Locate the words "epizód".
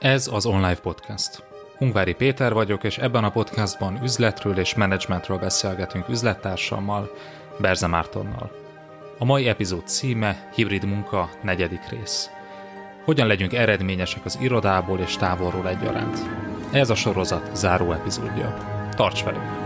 9.48-9.86